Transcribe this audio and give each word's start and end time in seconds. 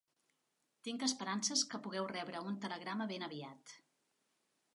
Tinc 0.87 1.05
esperances 1.07 1.63
que 1.73 1.81
pugueu 1.83 2.07
rebre 2.15 2.41
un 2.53 2.57
telegrama 2.65 3.09
ben 3.13 3.27
aviat. 3.29 3.77